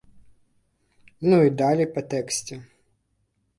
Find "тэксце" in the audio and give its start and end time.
2.17-2.61